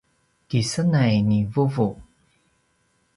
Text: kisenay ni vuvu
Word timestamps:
kisenay 0.49 1.15
ni 1.29 1.39
vuvu 1.53 1.87